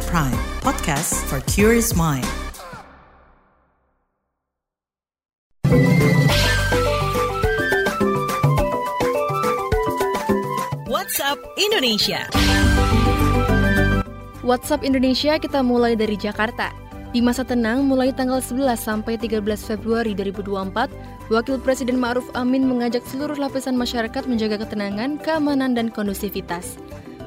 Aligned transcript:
At 0.00 0.08
Prime, 0.08 0.40
podcast 0.64 1.12
for 1.28 1.44
curious 1.44 1.92
mind. 1.92 2.24
WhatsApp 10.88 11.36
Indonesia. 11.60 12.24
WhatsApp 14.40 14.80
Indonesia 14.88 15.36
kita 15.36 15.60
mulai 15.60 15.92
dari 16.00 16.16
Jakarta. 16.16 16.72
Di 17.12 17.20
masa 17.20 17.44
tenang 17.44 17.84
mulai 17.84 18.16
tanggal 18.16 18.40
11 18.40 18.80
sampai 18.80 19.20
13 19.20 19.44
Februari 19.68 20.16
2024, 20.16 21.28
Wakil 21.28 21.60
Presiden 21.60 22.00
Ma'ruf 22.00 22.24
Amin 22.32 22.64
mengajak 22.64 23.04
seluruh 23.04 23.36
lapisan 23.36 23.76
masyarakat 23.76 24.24
menjaga 24.24 24.64
ketenangan, 24.64 25.20
keamanan, 25.20 25.76
dan 25.76 25.92
kondusivitas. 25.92 26.80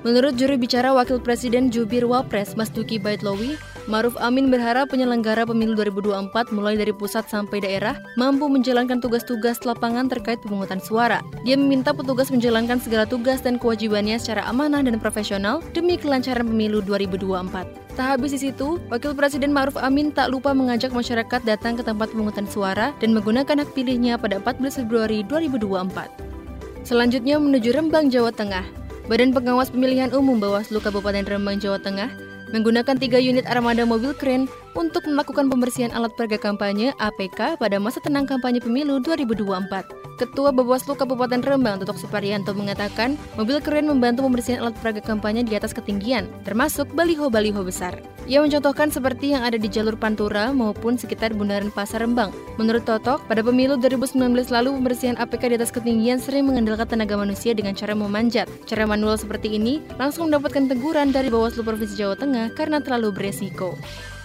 Menurut 0.00 0.40
juru 0.40 0.56
bicara 0.56 0.96
Wakil 0.96 1.20
Presiden 1.20 1.68
Jubir 1.68 2.08
Wapres 2.08 2.56
Mas 2.56 2.72
Duki 2.72 2.96
Baitlowi, 2.96 3.60
Maruf 3.84 4.16
Amin 4.16 4.48
berharap 4.48 4.88
penyelenggara 4.88 5.44
pemilu 5.44 5.76
2024 5.76 6.56
mulai 6.56 6.72
dari 6.72 6.88
pusat 6.88 7.28
sampai 7.28 7.60
daerah 7.60 8.00
mampu 8.16 8.48
menjalankan 8.48 8.96
tugas-tugas 8.96 9.60
lapangan 9.68 10.08
terkait 10.08 10.40
pemungutan 10.40 10.80
suara. 10.80 11.20
Dia 11.44 11.60
meminta 11.60 11.92
petugas 11.92 12.32
menjalankan 12.32 12.80
segala 12.80 13.04
tugas 13.04 13.44
dan 13.44 13.60
kewajibannya 13.60 14.16
secara 14.16 14.48
amanah 14.48 14.80
dan 14.80 14.96
profesional 14.96 15.60
demi 15.76 16.00
kelancaran 16.00 16.48
pemilu 16.48 16.80
2024. 16.80 17.92
Tak 17.92 18.06
habis 18.16 18.32
di 18.32 18.48
situ, 18.48 18.80
Wakil 18.88 19.12
Presiden 19.12 19.52
Maruf 19.52 19.76
Amin 19.76 20.16
tak 20.16 20.32
lupa 20.32 20.56
mengajak 20.56 20.96
masyarakat 20.96 21.44
datang 21.44 21.76
ke 21.76 21.84
tempat 21.84 22.08
pemungutan 22.08 22.48
suara 22.48 22.96
dan 23.04 23.12
menggunakan 23.12 23.68
hak 23.68 23.76
pilihnya 23.76 24.16
pada 24.16 24.40
14 24.40 24.80
Februari 24.80 25.20
2024. 25.28 26.88
Selanjutnya 26.88 27.36
menuju 27.36 27.68
Rembang, 27.76 28.08
Jawa 28.08 28.32
Tengah. 28.32 28.79
Badan 29.10 29.34
Pengawas 29.34 29.74
Pemilihan 29.74 30.14
Umum 30.14 30.38
Bawaslu 30.38 30.78
Kabupaten 30.78 31.26
Rembang, 31.26 31.58
Jawa 31.58 31.82
Tengah 31.82 32.14
menggunakan 32.54 32.94
tiga 32.94 33.18
unit 33.18 33.42
armada 33.42 33.82
mobil 33.82 34.14
kren 34.14 34.46
untuk 34.80 35.04
melakukan 35.04 35.52
pembersihan 35.52 35.92
alat 35.92 36.16
peraga 36.16 36.40
kampanye 36.40 36.96
APK 36.96 37.60
pada 37.60 37.76
masa 37.76 38.00
tenang 38.00 38.24
kampanye 38.24 38.64
pemilu 38.64 38.96
2024. 39.04 40.16
Ketua 40.16 40.52
Bawaslu 40.52 40.96
Kabupaten 40.96 41.40
Rembang, 41.40 41.80
Totok 41.80 41.96
Suparyanto 41.96 42.52
mengatakan, 42.52 43.16
mobil 43.40 43.60
keren 43.60 43.88
membantu 43.88 44.24
pembersihan 44.24 44.60
alat 44.60 44.76
peraga 44.80 45.00
kampanye 45.00 45.44
di 45.44 45.56
atas 45.56 45.72
ketinggian, 45.72 46.28
termasuk 46.44 46.88
baliho-baliho 46.92 47.64
besar. 47.64 47.96
Ia 48.28 48.44
mencontohkan 48.44 48.92
seperti 48.92 49.32
yang 49.32 49.48
ada 49.48 49.56
di 49.56 49.64
jalur 49.64 49.96
Pantura 49.96 50.52
maupun 50.52 51.00
sekitar 51.00 51.32
Bundaran 51.32 51.72
Pasar 51.72 52.04
Rembang. 52.04 52.36
Menurut 52.60 52.84
Totok, 52.84 53.24
pada 53.24 53.40
pemilu 53.40 53.80
2019 53.80 54.52
lalu 54.52 54.76
pembersihan 54.76 55.16
APK 55.16 55.52
di 55.52 55.56
atas 55.56 55.72
ketinggian 55.72 56.20
sering 56.20 56.44
mengandalkan 56.44 56.84
tenaga 56.84 57.16
manusia 57.16 57.56
dengan 57.56 57.72
cara 57.72 57.96
memanjat. 57.96 58.44
Cara 58.68 58.84
manual 58.84 59.16
seperti 59.16 59.56
ini 59.56 59.80
langsung 59.96 60.28
mendapatkan 60.28 60.68
teguran 60.68 61.16
dari 61.16 61.32
Bawaslu 61.32 61.64
Provinsi 61.64 61.96
Jawa 61.96 62.20
Tengah 62.20 62.52
karena 62.52 62.84
terlalu 62.84 63.08
beresiko. 63.16 63.72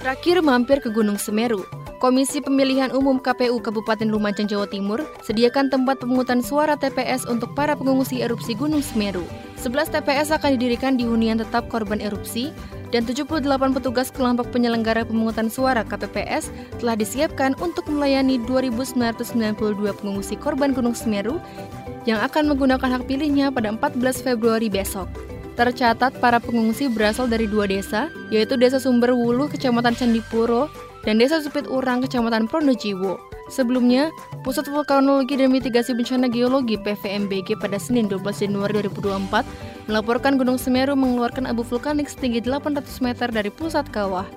Terakhir 0.06 0.38
mampir 0.46 0.86
ke 0.86 0.94
Gunung 0.94 1.18
Semeru. 1.18 1.66
Komisi 1.98 2.38
Pemilihan 2.38 2.94
Umum 2.94 3.18
KPU 3.18 3.58
Kabupaten 3.58 4.06
Lumajang, 4.06 4.46
Jawa 4.46 4.70
Timur, 4.70 5.02
sediakan 5.26 5.74
tempat 5.74 5.98
pemungutan 5.98 6.46
suara 6.46 6.78
TPS 6.78 7.26
untuk 7.26 7.58
para 7.58 7.74
pengungsi 7.74 8.22
erupsi 8.22 8.54
Gunung 8.54 8.86
Semeru. 8.86 9.26
11 9.58 9.90
TPS 9.90 10.30
akan 10.30 10.62
didirikan 10.62 10.94
di 10.94 11.10
hunian 11.10 11.42
tetap 11.42 11.66
korban 11.74 11.98
erupsi 11.98 12.54
dan 12.94 13.02
78 13.10 13.50
petugas 13.74 14.14
kelompok 14.14 14.54
penyelenggara 14.54 15.10
pemungutan 15.10 15.50
suara 15.50 15.82
KPPS 15.82 16.54
telah 16.78 16.94
disiapkan 16.94 17.58
untuk 17.58 17.90
melayani 17.90 18.38
2.992 18.46 19.58
pengungsi 20.06 20.38
korban 20.38 20.70
Gunung 20.78 20.94
Semeru 20.94 21.42
yang 22.06 22.22
akan 22.22 22.54
menggunakan 22.54 23.02
hak 23.02 23.10
pilihnya 23.10 23.50
pada 23.50 23.74
14 23.74 24.22
Februari 24.22 24.70
besok. 24.70 25.10
Tercatat 25.56 26.20
para 26.20 26.44
pengungsi 26.44 26.92
berasal 26.92 27.32
dari 27.32 27.48
dua 27.48 27.64
desa, 27.64 28.12
yaitu 28.28 28.60
Desa 28.60 28.76
Sumber 28.76 29.16
Wulu, 29.16 29.48
Kecamatan 29.48 29.96
Candipuro, 29.96 30.68
dan 31.08 31.16
Desa 31.16 31.40
Supit 31.40 31.64
Urang, 31.72 32.04
Kecamatan 32.04 32.52
Pronojiwo. 32.52 33.16
Sebelumnya, 33.48 34.12
Pusat 34.44 34.74
Vulkanologi 34.76 35.40
dan 35.40 35.56
Mitigasi 35.56 35.96
Bencana 35.96 36.28
Geologi 36.28 36.76
PVMBG 36.76 37.56
pada 37.62 37.80
Senin 37.80 38.12
12 38.12 38.44
Januari 38.44 38.84
2024 38.84 39.88
melaporkan 39.88 40.36
Gunung 40.36 40.60
Semeru 40.60 40.98
mengeluarkan 40.98 41.48
abu 41.48 41.64
vulkanik 41.64 42.12
setinggi 42.12 42.44
800 42.44 43.06
meter 43.06 43.32
dari 43.32 43.48
pusat 43.48 43.88
kawah. 43.96 44.28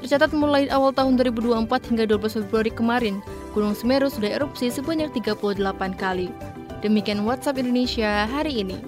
Tercatat 0.00 0.32
mulai 0.32 0.70
awal 0.72 0.96
tahun 0.96 1.20
2024 1.20 1.92
hingga 1.92 2.04
12 2.08 2.40
Februari 2.46 2.72
kemarin, 2.72 3.20
Gunung 3.52 3.76
Semeru 3.76 4.08
sudah 4.08 4.32
erupsi 4.32 4.72
sebanyak 4.72 5.12
38 5.12 5.60
kali. 5.98 6.32
Demikian 6.80 7.26
WhatsApp 7.26 7.60
Indonesia 7.60 8.24
hari 8.30 8.64
ini. 8.64 8.78